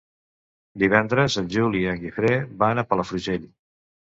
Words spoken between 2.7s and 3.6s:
a Palafrugell.